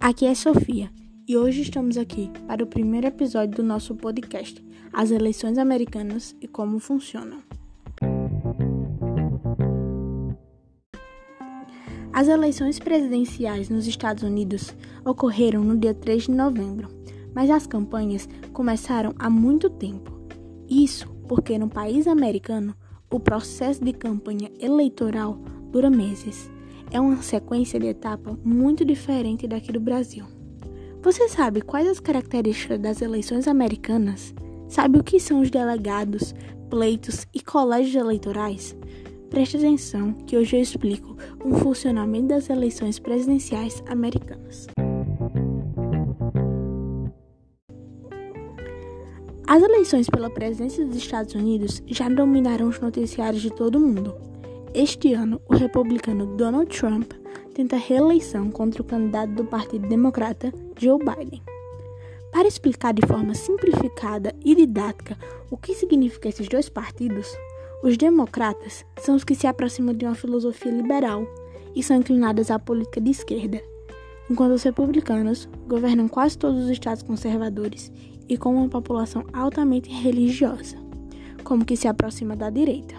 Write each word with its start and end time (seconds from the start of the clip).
Aqui 0.00 0.26
é 0.26 0.34
Sofia 0.34 0.90
e 1.26 1.36
hoje 1.36 1.62
estamos 1.62 1.98
aqui 1.98 2.30
para 2.46 2.62
o 2.62 2.66
primeiro 2.66 3.08
episódio 3.08 3.56
do 3.56 3.64
nosso 3.64 3.96
podcast, 3.96 4.64
As 4.92 5.10
Eleições 5.10 5.58
Americanas 5.58 6.36
e 6.40 6.46
Como 6.46 6.78
Funcionam. 6.78 7.42
As 12.12 12.28
eleições 12.28 12.78
presidenciais 12.78 13.68
nos 13.68 13.88
Estados 13.88 14.22
Unidos 14.22 14.72
ocorreram 15.04 15.64
no 15.64 15.76
dia 15.76 15.92
3 15.92 16.22
de 16.22 16.30
novembro, 16.30 16.88
mas 17.34 17.50
as 17.50 17.66
campanhas 17.66 18.28
começaram 18.52 19.12
há 19.18 19.28
muito 19.28 19.68
tempo. 19.68 20.16
Isso 20.68 21.08
porque 21.26 21.58
no 21.58 21.68
país 21.68 22.06
americano 22.06 22.72
o 23.10 23.18
processo 23.18 23.84
de 23.84 23.92
campanha 23.92 24.48
eleitoral 24.60 25.34
dura 25.72 25.90
meses 25.90 26.48
é 26.90 27.00
uma 27.00 27.22
sequência 27.22 27.78
de 27.78 27.86
etapa 27.86 28.38
muito 28.44 28.84
diferente 28.84 29.46
daqui 29.46 29.72
do 29.72 29.80
Brasil. 29.80 30.24
Você 31.02 31.28
sabe 31.28 31.60
quais 31.60 31.88
as 31.88 32.00
características 32.00 32.78
das 32.78 33.00
eleições 33.00 33.46
americanas? 33.46 34.34
Sabe 34.68 34.98
o 34.98 35.04
que 35.04 35.20
são 35.20 35.40
os 35.40 35.50
delegados, 35.50 36.34
pleitos 36.68 37.26
e 37.34 37.40
colégios 37.40 37.94
eleitorais? 37.94 38.76
Preste 39.30 39.56
atenção 39.56 40.12
que 40.12 40.36
hoje 40.36 40.56
eu 40.56 40.62
explico 40.62 41.16
o 41.44 41.54
funcionamento 41.56 42.28
das 42.28 42.50
eleições 42.50 42.98
presidenciais 42.98 43.82
americanas. 43.86 44.66
As 49.46 49.62
eleições 49.62 50.10
pela 50.10 50.28
presidência 50.28 50.84
dos 50.84 50.96
Estados 50.96 51.34
Unidos 51.34 51.82
já 51.86 52.08
dominaram 52.08 52.68
os 52.68 52.78
noticiários 52.80 53.40
de 53.40 53.50
todo 53.50 53.76
o 53.76 53.80
mundo. 53.80 54.14
Este 54.74 55.14
ano, 55.14 55.40
o 55.48 55.54
republicano 55.54 56.26
Donald 56.36 56.68
Trump 56.68 57.12
tenta 57.54 57.76
reeleição 57.76 58.50
contra 58.50 58.82
o 58.82 58.84
candidato 58.84 59.32
do 59.32 59.44
Partido 59.44 59.88
Democrata, 59.88 60.52
Joe 60.78 60.98
Biden. 60.98 61.42
Para 62.30 62.46
explicar 62.46 62.92
de 62.92 63.06
forma 63.06 63.34
simplificada 63.34 64.34
e 64.44 64.54
didática 64.54 65.16
o 65.50 65.56
que 65.56 65.74
significa 65.74 66.28
esses 66.28 66.46
dois 66.48 66.68
partidos, 66.68 67.34
os 67.82 67.96
democratas 67.96 68.84
são 69.00 69.16
os 69.16 69.24
que 69.24 69.34
se 69.34 69.46
aproximam 69.46 69.94
de 69.94 70.04
uma 70.04 70.14
filosofia 70.14 70.70
liberal 70.70 71.26
e 71.74 71.82
são 71.82 71.96
inclinados 71.96 72.50
à 72.50 72.58
política 72.58 73.00
de 73.00 73.10
esquerda, 73.10 73.62
enquanto 74.30 74.52
os 74.52 74.62
republicanos 74.62 75.48
governam 75.66 76.08
quase 76.08 76.36
todos 76.36 76.64
os 76.64 76.70
estados 76.70 77.02
conservadores 77.02 77.90
e 78.28 78.36
com 78.36 78.54
uma 78.54 78.68
população 78.68 79.24
altamente 79.32 79.88
religiosa, 79.90 80.76
como 81.42 81.64
que 81.64 81.76
se 81.76 81.88
aproxima 81.88 82.36
da 82.36 82.50
direita. 82.50 82.94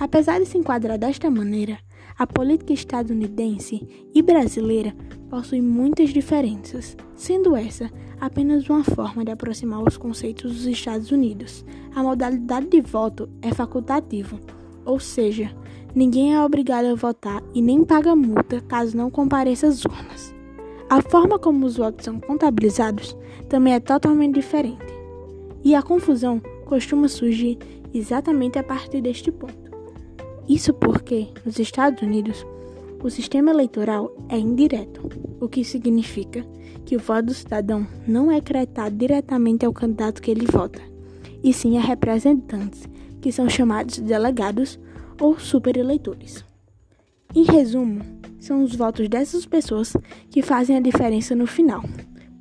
Apesar 0.00 0.40
de 0.40 0.46
se 0.46 0.56
enquadrar 0.56 0.96
desta 0.96 1.30
maneira, 1.30 1.78
a 2.18 2.26
política 2.26 2.72
estadunidense 2.72 4.08
e 4.14 4.22
brasileira 4.22 4.94
possui 5.28 5.60
muitas 5.60 6.08
diferenças, 6.08 6.96
sendo 7.14 7.54
essa 7.54 7.90
apenas 8.18 8.66
uma 8.70 8.82
forma 8.82 9.22
de 9.22 9.30
aproximar 9.30 9.82
os 9.86 9.98
conceitos 9.98 10.54
dos 10.54 10.64
Estados 10.64 11.10
Unidos. 11.10 11.66
A 11.94 12.02
modalidade 12.02 12.68
de 12.68 12.80
voto 12.80 13.28
é 13.42 13.52
facultativo, 13.52 14.40
ou 14.86 14.98
seja, 14.98 15.54
ninguém 15.94 16.34
é 16.34 16.42
obrigado 16.42 16.86
a 16.86 16.94
votar 16.94 17.42
e 17.52 17.60
nem 17.60 17.84
paga 17.84 18.16
multa 18.16 18.62
caso 18.62 18.96
não 18.96 19.10
compareça 19.10 19.66
às 19.66 19.84
urnas. 19.84 20.34
A 20.88 21.02
forma 21.02 21.38
como 21.38 21.66
os 21.66 21.76
votos 21.76 22.06
são 22.06 22.18
contabilizados 22.18 23.14
também 23.50 23.74
é 23.74 23.80
totalmente 23.80 24.34
diferente, 24.34 24.94
e 25.62 25.74
a 25.74 25.82
confusão 25.82 26.40
costuma 26.64 27.06
surgir 27.06 27.58
exatamente 27.92 28.58
a 28.58 28.62
partir 28.62 29.02
deste 29.02 29.30
ponto. 29.30 29.59
Isso 30.50 30.74
porque, 30.74 31.28
nos 31.46 31.60
Estados 31.60 32.02
Unidos, 32.02 32.44
o 33.00 33.08
sistema 33.08 33.52
eleitoral 33.52 34.12
é 34.28 34.36
indireto, 34.36 35.08
o 35.40 35.48
que 35.48 35.62
significa 35.62 36.44
que 36.84 36.96
o 36.96 36.98
voto 36.98 37.26
do 37.26 37.34
cidadão 37.34 37.86
não 38.04 38.32
é 38.32 38.40
creditado 38.40 38.96
diretamente 38.96 39.64
ao 39.64 39.72
candidato 39.72 40.20
que 40.20 40.28
ele 40.28 40.46
vota, 40.46 40.82
e 41.40 41.52
sim 41.52 41.78
a 41.78 41.80
representantes, 41.80 42.88
que 43.20 43.30
são 43.30 43.48
chamados 43.48 43.94
de 43.94 44.02
delegados 44.02 44.76
ou 45.20 45.38
supereleitores. 45.38 46.44
Em 47.32 47.44
resumo, 47.44 48.00
são 48.40 48.64
os 48.64 48.74
votos 48.74 49.08
dessas 49.08 49.46
pessoas 49.46 49.96
que 50.30 50.42
fazem 50.42 50.76
a 50.76 50.80
diferença 50.80 51.32
no 51.36 51.46
final. 51.46 51.84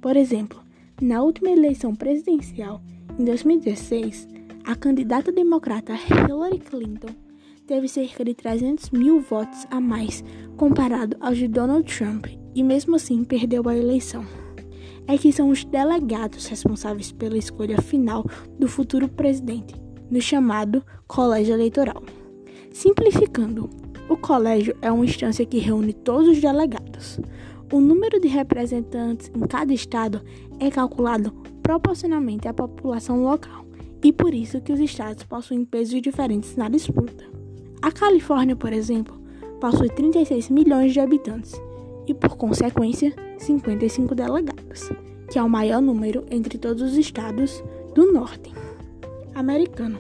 Por 0.01 0.17
exemplo, 0.17 0.59
na 0.99 1.21
última 1.21 1.51
eleição 1.51 1.93
presidencial, 1.93 2.81
em 3.19 3.23
2016, 3.23 4.27
a 4.65 4.75
candidata 4.75 5.31
democrata 5.31 5.93
Hillary 5.93 6.57
Clinton 6.57 7.28
teve 7.69 7.87
cerca 7.87 8.25
de 8.25 8.33
300 8.33 8.89
mil 8.89 9.21
votos 9.21 9.67
a 9.69 9.79
mais 9.79 10.23
comparado 10.57 11.15
aos 11.19 11.37
de 11.37 11.47
Donald 11.47 11.83
Trump 11.83 12.25
e, 12.55 12.63
mesmo 12.63 12.95
assim, 12.95 13.23
perdeu 13.23 13.69
a 13.69 13.77
eleição. 13.77 14.25
É 15.05 15.15
que 15.15 15.31
são 15.31 15.49
os 15.49 15.63
delegados 15.63 16.47
responsáveis 16.47 17.11
pela 17.11 17.37
escolha 17.37 17.79
final 17.79 18.25
do 18.57 18.67
futuro 18.67 19.07
presidente, 19.07 19.75
no 20.09 20.19
chamado 20.19 20.83
Colégio 21.05 21.53
Eleitoral. 21.53 22.01
Simplificando, 22.73 23.69
o 24.09 24.17
colégio 24.17 24.75
é 24.81 24.91
uma 24.91 25.05
instância 25.05 25.45
que 25.45 25.59
reúne 25.59 25.93
todos 25.93 26.27
os 26.27 26.41
delegados. 26.41 27.19
O 27.71 27.79
número 27.79 28.19
de 28.19 28.27
representantes 28.27 29.31
em 29.35 29.41
cada 29.41 29.71
estado 29.71 30.23
é 30.59 30.71
calculado 30.71 31.31
proporcionalmente 31.61 32.47
à 32.47 32.53
população 32.53 33.21
local, 33.21 33.63
e 34.03 34.11
por 34.11 34.33
isso 34.33 34.59
que 34.59 34.73
os 34.73 34.79
estados 34.79 35.23
possuem 35.23 35.63
pesos 35.63 36.01
diferentes 36.01 36.55
na 36.55 36.67
disputa. 36.67 37.38
A 37.81 37.91
Califórnia, 37.91 38.55
por 38.55 38.73
exemplo, 38.73 39.17
possui 39.61 39.89
36 39.89 40.49
milhões 40.49 40.91
de 40.91 40.99
habitantes 40.99 41.59
e, 42.05 42.13
por 42.13 42.35
consequência, 42.35 43.13
55 43.37 44.13
delegados, 44.13 44.91
que 45.31 45.39
é 45.39 45.43
o 45.43 45.49
maior 45.49 45.81
número 45.81 46.25
entre 46.29 46.57
todos 46.57 46.81
os 46.81 46.97
estados 46.97 47.63
do 47.95 48.11
norte 48.11 48.53
americano. 49.33 49.97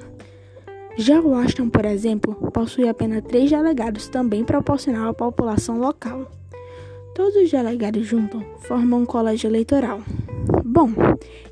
Já 0.97 1.21
Washington, 1.21 1.69
por 1.69 1.85
exemplo, 1.85 2.35
possui 2.51 2.89
apenas 2.89 3.23
três 3.23 3.49
delegados, 3.49 4.09
também 4.09 4.43
proporcional 4.43 5.11
à 5.11 5.13
população 5.13 5.79
local. 5.79 6.29
Todos 7.15 7.35
os 7.35 7.49
delegados 7.49 8.05
juntos 8.05 8.43
formam 8.59 9.03
um 9.03 9.05
colégio 9.05 9.49
eleitoral. 9.49 10.01
Bom, 10.79 10.93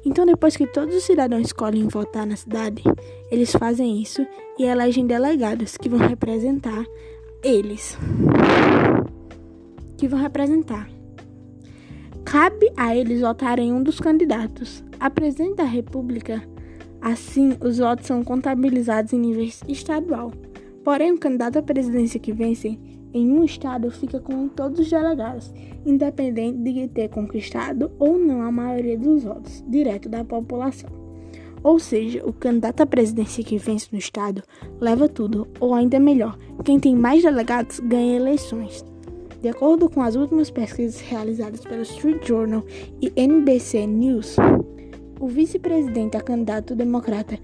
então 0.06 0.26
depois 0.26 0.56
que 0.56 0.66
todos 0.66 0.96
os 0.96 1.04
cidadãos 1.04 1.48
escolhem 1.48 1.90
votar 1.90 2.26
na 2.26 2.38
cidade, 2.38 2.82
eles 3.30 3.52
fazem 3.52 4.02
isso 4.02 4.26
e 4.58 4.64
elegem 4.64 5.06
delegados 5.06 5.76
que 5.76 5.90
vão 5.90 6.00
representar 6.00 6.86
eles. 7.44 7.98
Que 9.98 10.08
vão 10.08 10.18
representar. 10.18 10.90
Cabe 12.24 12.72
a 12.78 12.96
eles 12.96 13.20
votarem 13.20 13.74
um 13.74 13.84
dos 13.84 14.00
candidatos. 14.00 14.82
A 14.98 15.10
presidente 15.10 15.58
da 15.58 15.66
República, 15.66 16.42
assim, 17.02 17.58
os 17.60 17.80
votos 17.80 18.08
são 18.08 18.24
contabilizados 18.24 19.12
em 19.12 19.20
nível 19.20 19.44
estadual. 19.68 20.32
Porém, 20.86 21.12
o 21.12 21.20
candidato 21.20 21.60
à 21.60 21.62
presidência 21.62 22.18
que 22.18 22.32
vence 22.32 22.80
em 23.14 23.32
um 23.32 23.44
estado 23.44 23.90
fica 23.92 24.20
com 24.20 24.48
todos 24.48 24.80
os 24.80 24.90
delegados, 24.90 25.54
independente 25.86 26.60
de 26.60 26.88
ter 26.88 27.10
conquistado 27.10 27.92
ou 28.00 28.18
não 28.18 28.42
a 28.42 28.52
maioria 28.52 28.98
dos 28.98 29.24
votos 29.24 29.64
direto 29.68 30.10
da 30.10 30.24
população. 30.24 30.90
Ou 31.64 31.80
seja, 31.80 32.24
o 32.26 32.32
candidato 32.32 32.82
à 32.82 32.86
presidência 32.86 33.44
que 33.44 33.58
vence 33.58 33.88
no 33.92 33.98
estado 33.98 34.44
leva 34.80 35.10
tudo, 35.10 35.48
ou 35.60 35.74
ainda 35.74 36.00
melhor, 36.00 36.38
quem 36.64 36.80
tem 36.80 36.96
mais 36.96 37.24
delegados 37.24 37.80
ganha 37.80 38.16
eleições. 38.16 38.86
De 39.42 39.50
acordo 39.50 39.90
com 39.90 40.02
as 40.02 40.16
últimas 40.16 40.50
pesquisas 40.50 41.00
realizadas 41.00 41.62
pelo 41.62 41.82
Street 41.84 42.26
Journal 42.28 42.64
e 43.02 43.12
NBC 43.16 43.86
News, 43.86 44.36
o 45.20 45.28
vice-presidente 45.28 46.18
a 46.18 46.22
candidato 46.22 46.76
democrata 46.76 47.38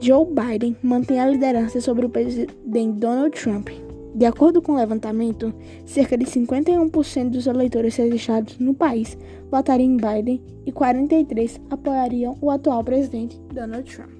Joe 0.00 0.26
Biden 0.26 0.76
mantém 0.82 1.20
a 1.20 1.26
liderança 1.26 1.80
sobre 1.80 2.06
o 2.06 2.08
presidente 2.08 2.98
Donald 2.98 3.38
Trump, 3.38 3.68
de 4.14 4.26
acordo 4.26 4.60
com 4.60 4.72
o 4.72 4.76
levantamento, 4.76 5.54
cerca 5.84 6.16
de 6.16 6.24
51% 6.24 7.30
dos 7.30 7.46
eleitores 7.46 7.96
registrados 7.96 8.58
no 8.58 8.74
país 8.74 9.16
votariam 9.50 9.90
em 9.90 9.96
Biden 9.96 10.42
e 10.66 10.72
43% 10.72 11.60
apoiariam 11.70 12.36
o 12.40 12.50
atual 12.50 12.82
presidente 12.84 13.40
Donald 13.52 13.84
Trump. 13.84 14.19